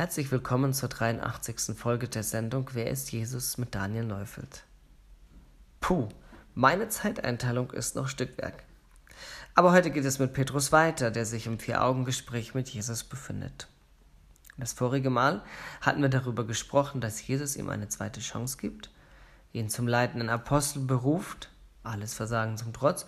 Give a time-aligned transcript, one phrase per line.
[0.00, 1.76] Herzlich willkommen zur 83.
[1.76, 4.64] Folge der Sendung Wer ist Jesus mit Daniel Neufeld.
[5.80, 6.08] Puh,
[6.54, 8.62] meine Zeiteinteilung ist noch Stückwerk.
[9.54, 13.68] Aber heute geht es mit Petrus weiter, der sich im Vier-Augen-Gespräch mit Jesus befindet.
[14.56, 15.42] Das vorige Mal
[15.82, 18.88] hatten wir darüber gesprochen, dass Jesus ihm eine zweite Chance gibt,
[19.52, 21.50] ihn zum leitenden Apostel beruft,
[21.82, 23.04] alles Versagen zum Trotz,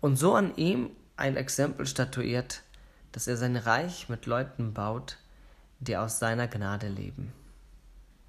[0.00, 0.88] und so an ihm
[1.18, 2.62] ein Exempel statuiert,
[3.12, 5.18] dass er sein Reich mit Leuten baut,
[5.80, 7.32] die aus seiner Gnade leben.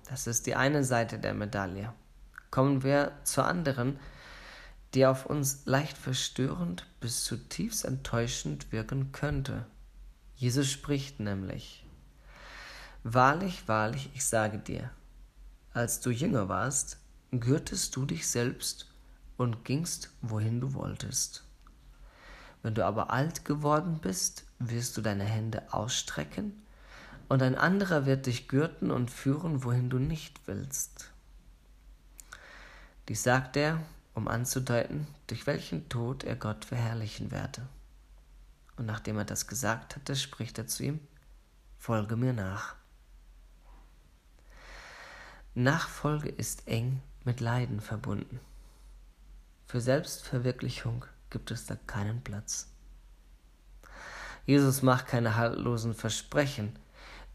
[0.09, 1.93] Das ist die eine Seite der Medaille.
[2.49, 3.99] Kommen wir zur anderen,
[4.93, 9.65] die auf uns leicht verstörend bis zutiefst enttäuschend wirken könnte.
[10.35, 11.85] Jesus spricht nämlich,
[13.03, 14.91] Wahrlich, wahrlich, ich sage dir,
[15.73, 16.97] als du jünger warst,
[17.31, 18.93] gürtest du dich selbst
[19.37, 21.43] und gingst, wohin du wolltest.
[22.61, 26.61] Wenn du aber alt geworden bist, wirst du deine Hände ausstrecken,
[27.31, 31.11] und ein anderer wird dich gürten und führen, wohin du nicht willst.
[33.07, 33.81] Dies sagt er,
[34.13, 37.65] um anzudeuten, durch welchen Tod er Gott verherrlichen werde.
[38.75, 40.99] Und nachdem er das gesagt hatte, spricht er zu ihm,
[41.77, 42.75] Folge mir nach.
[45.55, 48.41] Nachfolge ist eng mit Leiden verbunden.
[49.67, 52.67] Für Selbstverwirklichung gibt es da keinen Platz.
[54.45, 56.75] Jesus macht keine haltlosen Versprechen,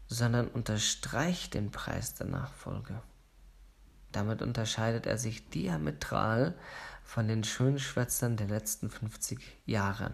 [0.07, 3.01] sondern unterstreicht den Preis der Nachfolge.
[4.11, 6.55] Damit unterscheidet er sich diametral
[7.03, 10.11] von den Schönschwätzern der letzten 50 Jahre.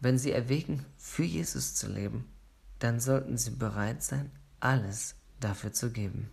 [0.00, 2.30] Wenn Sie erwägen, für Jesus zu leben,
[2.78, 6.30] dann sollten Sie bereit sein, alles dafür zu geben.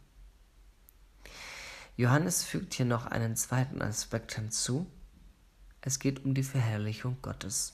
[1.98, 4.86] Johannes fügt hier noch einen zweiten Aspekt hinzu.
[5.82, 7.74] Es geht um die Verherrlichung Gottes.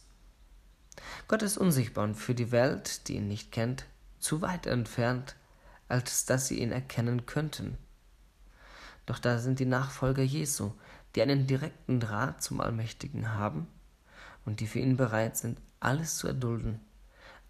[1.27, 3.85] Gott ist unsichtbar und für die Welt, die ihn nicht kennt,
[4.21, 5.35] zu weit entfernt,
[5.87, 7.77] als dass sie ihn erkennen könnten.
[9.05, 10.71] Doch da sind die Nachfolger Jesu,
[11.15, 13.67] die einen direkten Draht zum Allmächtigen haben
[14.45, 16.79] und die für ihn bereit sind, alles zu erdulden.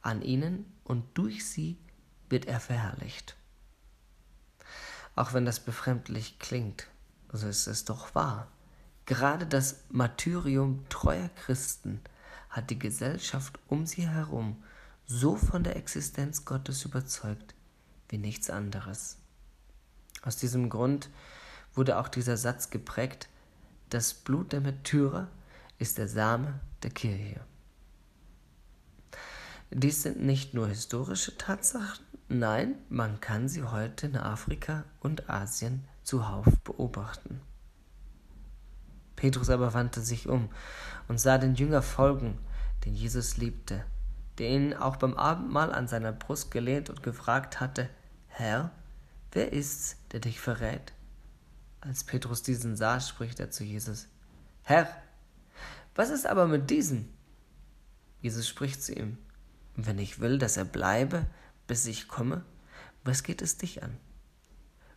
[0.02, 1.78] An ihnen und durch sie
[2.30, 3.36] wird er verherrlicht.
[5.16, 6.88] Auch wenn das befremdlich klingt,
[7.32, 8.48] so ist es doch wahr.
[9.06, 12.02] Gerade das Martyrium treuer Christen
[12.50, 14.64] hat die Gesellschaft um sie herum
[15.12, 17.54] so von der Existenz Gottes überzeugt
[18.08, 19.18] wie nichts anderes.
[20.22, 21.10] Aus diesem Grund
[21.74, 23.28] wurde auch dieser Satz geprägt,
[23.90, 25.28] das Blut der Märtyrer
[25.80, 27.42] ist der Same der Kirche.
[29.70, 35.86] Dies sind nicht nur historische Tatsachen, nein, man kann sie heute in Afrika und Asien
[36.04, 37.42] zuhauf beobachten.
[39.18, 40.50] Petrus aber wandte sich um
[41.10, 42.38] und sah den Jünger folgen,
[42.86, 43.84] den Jesus liebte,
[44.41, 47.88] der ihn auch beim Abendmahl an seiner Brust gelehnt und gefragt hatte,
[48.28, 48.72] Herr,
[49.34, 50.94] wer ist's, der dich verrät?
[51.79, 54.07] Als Petrus diesen sah, spricht er zu Jesus,
[54.63, 54.90] Herr,
[55.94, 57.07] was ist aber mit diesem?
[58.19, 59.19] Jesus spricht zu ihm,
[59.75, 61.28] wenn ich will, dass er bleibe,
[61.68, 62.44] bis ich komme,
[63.03, 63.96] was geht es dich an?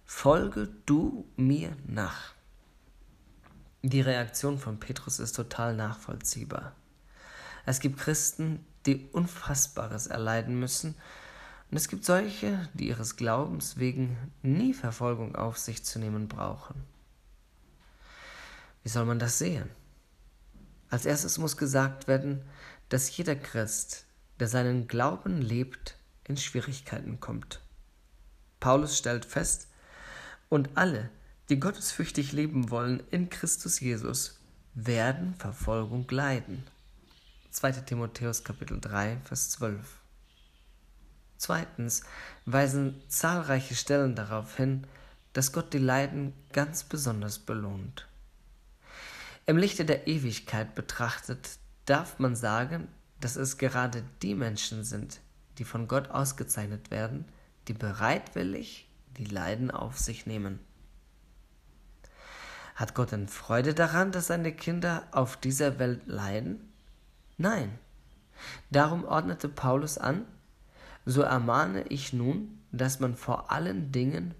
[0.06, 2.32] Folge du mir nach.
[3.82, 6.74] Die Reaktion von Petrus ist total nachvollziehbar.
[7.66, 10.94] Es gibt Christen, die Unfassbares erleiden müssen,
[11.70, 16.84] und es gibt solche, die ihres Glaubens wegen nie Verfolgung auf sich zu nehmen brauchen.
[18.82, 19.70] Wie soll man das sehen?
[20.90, 22.42] Als erstes muss gesagt werden,
[22.90, 24.04] dass jeder Christ,
[24.38, 25.96] der seinen Glauben lebt,
[26.28, 27.60] in Schwierigkeiten kommt.
[28.60, 29.68] Paulus stellt fest,
[30.48, 31.10] und alle,
[31.48, 34.38] die gottesfürchtig leben wollen in Christus Jesus,
[34.74, 36.64] werden Verfolgung leiden.
[37.54, 37.70] 2.
[37.86, 39.78] Timotheus Kapitel 3, Vers 12.
[41.36, 42.02] Zweitens
[42.46, 44.88] weisen zahlreiche Stellen darauf hin,
[45.34, 48.08] dass Gott die Leiden ganz besonders belohnt.
[49.46, 52.88] Im Lichte der Ewigkeit betrachtet darf man sagen,
[53.20, 55.20] dass es gerade die Menschen sind,
[55.58, 57.24] die von Gott ausgezeichnet werden,
[57.68, 60.58] die bereitwillig die Leiden auf sich nehmen.
[62.74, 66.73] Hat Gott denn Freude daran, dass seine Kinder auf dieser Welt leiden?
[67.38, 67.78] Nein.
[68.70, 70.24] Darum ordnete Paulus an,
[71.06, 74.34] so ermahne ich nun, dass man vor allen Dingen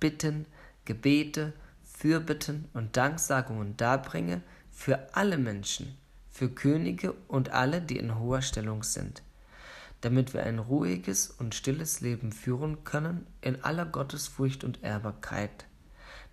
[0.00, 0.46] Bitten,
[0.84, 1.52] Gebete,
[1.84, 5.96] Fürbitten und Danksagungen darbringe für alle Menschen,
[6.30, 9.22] für Könige und alle, die in hoher Stellung sind,
[10.00, 15.66] damit wir ein ruhiges und stilles Leben führen können in aller Gottesfurcht und Ehrbarkeit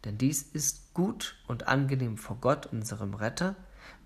[0.06, 3.56] denn dies ist gut und angenehm vor Gott, unserem Retter,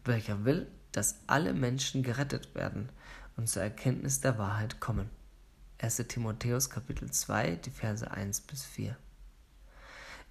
[0.05, 2.89] welcher will, dass alle Menschen gerettet werden
[3.35, 5.09] und zur Erkenntnis der Wahrheit kommen.
[5.79, 5.97] 1.
[6.07, 8.95] Timotheus Kapitel 2, die Verse 1 bis 4.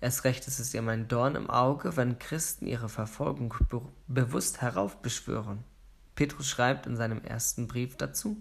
[0.00, 4.61] Erst recht ist es ihm ein Dorn im Auge, wenn Christen ihre Verfolgung be bewusst
[4.61, 5.62] heraufbeschwören.
[6.14, 8.37] Petrus schreibt in seinem ersten Brief dazu,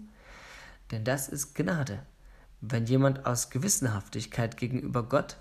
[0.90, 2.04] denn das ist Gnade,
[2.60, 5.36] wenn jemand aus Gewissenhaftigkeit gegenüber Gott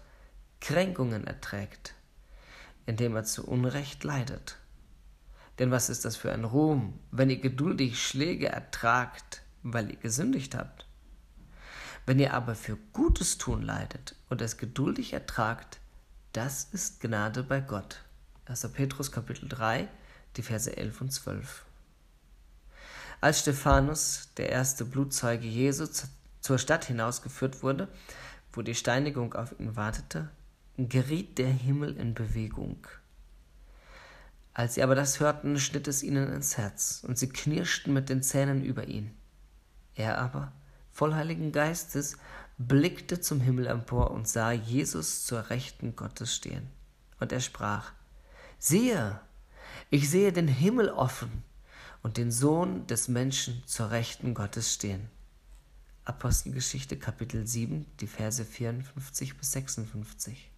[0.59, 1.95] Kränkungen erträgt,
[2.85, 4.60] indem er zu Unrecht leidet.
[5.61, 10.55] Denn was ist das für ein Ruhm, wenn ihr geduldig Schläge ertragt, weil ihr gesündigt
[10.55, 10.87] habt?
[12.07, 15.79] Wenn ihr aber für Gutes tun leidet und es geduldig ertragt,
[16.33, 17.99] das ist Gnade bei Gott.
[18.45, 18.69] 1.
[18.73, 19.87] Petrus Kapitel 3,
[20.35, 21.63] die Verse 11 und 12.
[23.21, 25.85] Als Stephanus, der erste Blutzeuge Jesu,
[26.39, 27.87] zur Stadt hinausgeführt wurde,
[28.51, 30.27] wo die Steinigung auf ihn wartete,
[30.77, 32.87] geriet der Himmel in Bewegung.
[34.53, 38.21] Als sie aber das hörten, schnitt es ihnen ins Herz, und sie knirschten mit den
[38.21, 39.15] Zähnen über ihn.
[39.95, 40.51] Er aber,
[40.91, 42.17] voll Heiligen Geistes,
[42.57, 46.67] blickte zum Himmel empor und sah Jesus zur Rechten Gottes stehen.
[47.19, 47.93] Und er sprach,
[48.59, 49.19] Siehe,
[49.89, 51.43] ich sehe den Himmel offen
[52.03, 55.09] und den Sohn des Menschen zur Rechten Gottes stehen.
[56.03, 60.51] Apostelgeschichte Kapitel 7, die Verse 54 bis 56.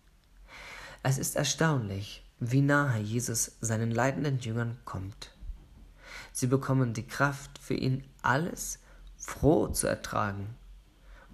[1.03, 5.31] Es ist erstaunlich, wie nahe Jesus seinen leidenden Jüngern kommt.
[6.31, 8.79] Sie bekommen die Kraft, für ihn alles
[9.17, 10.55] froh zu ertragen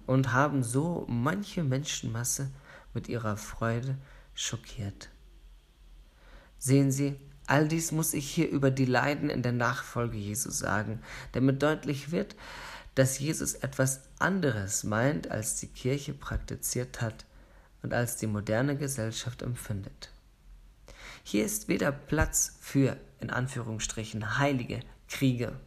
[0.06, 2.50] und haben so manche Menschenmasse
[2.94, 3.96] mit ihrer Freude
[4.34, 5.08] schockiert.
[6.58, 7.16] Sehen Sie,
[7.46, 11.02] all dies muss ich hier über die Leiden in der Nachfolge Jesu sagen,
[11.32, 12.36] damit deutlich wird,
[12.94, 17.24] dass Jesus etwas anderes meint, als die Kirche praktiziert hat
[17.82, 20.10] und als die moderne Gesellschaft empfindet.
[21.22, 25.58] Hier ist weder Platz für, in Anführungsstrichen, heilige Kriege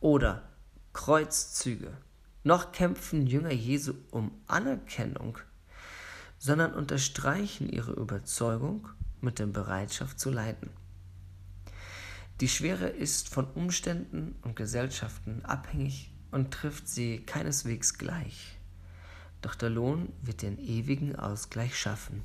[0.00, 0.48] oder
[0.92, 1.96] Kreuzzüge,
[2.44, 5.38] noch kämpfen Jünger Jesu um Anerkennung,
[6.38, 8.88] sondern unterstreichen ihre Überzeugung
[9.20, 10.70] mit der Bereitschaft zu leiden.
[12.40, 18.58] Die Schwere ist von Umständen und Gesellschaften abhängig und trifft sie keineswegs gleich.
[19.42, 22.22] Doch der Lohn wird den ewigen Ausgleich schaffen.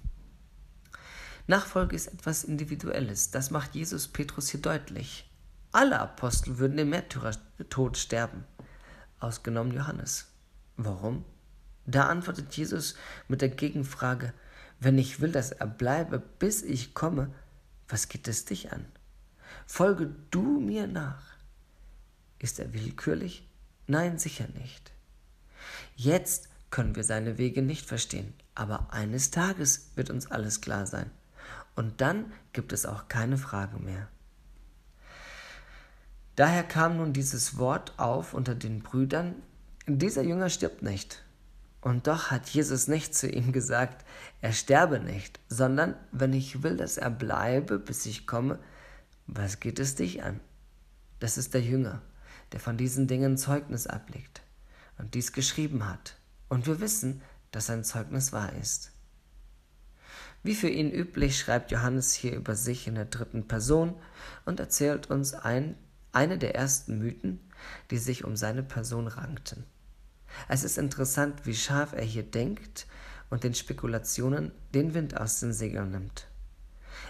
[1.45, 5.30] Nachfolge ist etwas Individuelles, das macht Jesus Petrus hier deutlich.
[5.74, 8.45] Alle Apostel würden den Märtyrertod sterben,
[9.19, 10.28] ausgenommen Johannes.
[10.78, 11.25] Warum?
[11.86, 12.95] Da antwortet Jesus
[13.28, 14.34] mit der Gegenfrage,
[14.80, 17.34] wenn ich will, dass er bleibe, bis ich komme,
[17.90, 18.86] was geht es dich an?
[19.66, 21.24] Folge du mir nach.
[22.40, 23.50] Ist er willkürlich?
[23.88, 24.92] Nein, sicher nicht.
[25.95, 31.12] Jetzt können wir seine Wege nicht verstehen, aber eines Tages wird uns alles klar sein.
[31.75, 34.08] Und dann gibt es auch keine Frage mehr.
[36.36, 39.36] Daher kam nun dieses Wort auf unter den Brüdern,
[39.86, 41.24] dieser Jünger stirbt nicht.
[41.81, 44.06] Und doch hat Jesus nicht zu ihm gesagt,
[44.42, 48.58] er sterbe nicht, sondern wenn ich will, dass er bleibe, bis ich komme,
[49.28, 50.40] was geht es dich an?
[51.19, 52.02] Das ist der Jünger,
[52.54, 54.42] der von diesen Dingen Zeugnis ablegt
[54.98, 56.16] und dies geschrieben hat.
[56.48, 57.22] Und wir wissen,
[57.52, 58.93] dass sein Zeugnis wahr ist.
[60.44, 63.95] Wie für ihn üblich schreibt Johannes hier über sich in der dritten Person
[64.45, 65.75] und erzählt uns ein,
[66.12, 67.40] eine der ersten Mythen,
[67.92, 69.63] die sich um seine Person rankten.
[70.50, 72.88] Es ist interessant, wie scharf er hier denkt
[73.30, 76.28] und den Spekulationen den Wind aus den Segeln nimmt.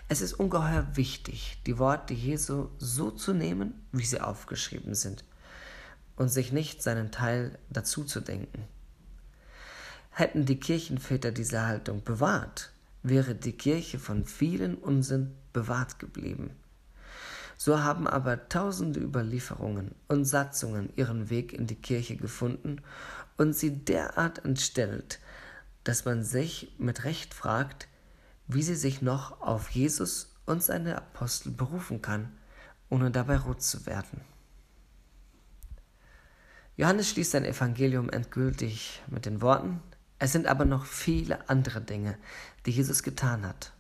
[0.08, 5.24] Es ist ungeheuer wichtig, die Worte Jesu so zu nehmen, wie sie aufgeschrieben sind,
[6.16, 8.66] und sich nicht seinen Teil dazu zu denken.
[10.12, 12.73] Hätten die Kirchenväter diese Haltung bewahrt,
[13.04, 16.52] wäre die Kirche von vielen Unsinn bewahrt geblieben.
[17.58, 22.82] So haben aber tausende Überlieferungen und Satzungen ihren Weg in die Kirche gefunden
[23.38, 25.20] und sie derart entstellt,
[25.84, 27.88] dass man sich mit Recht fragt,
[28.48, 32.32] wie sie sich noch auf Jesus und seine Apostel berufen kann,
[32.90, 34.22] ohne dabei rot zu werden.
[36.76, 39.80] Johannes schließt sein Evangelium endgültig mit den Worten,
[40.24, 42.18] es sind aber noch viele andere Dinge,
[42.66, 43.74] die Jesus getan hat.